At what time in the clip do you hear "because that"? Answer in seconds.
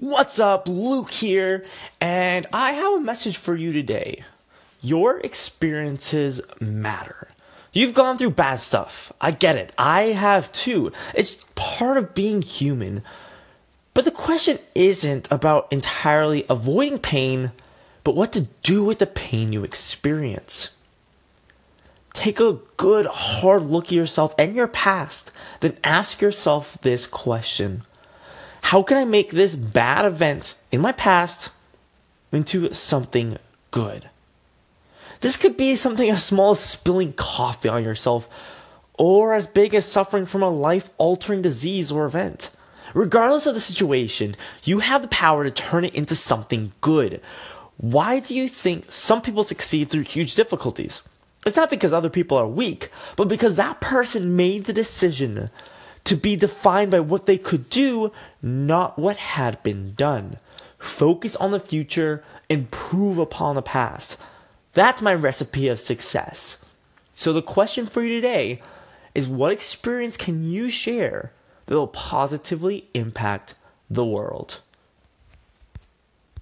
53.28-53.80